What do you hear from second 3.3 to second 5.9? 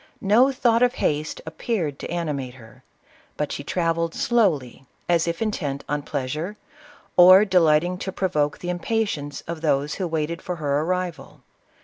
but she travelled slowly, as if intent